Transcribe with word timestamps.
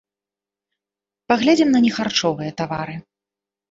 Паглядзім 1.33 1.69
на 1.77 1.85
нехарчовыя 1.87 2.51
тавары. 2.61 2.95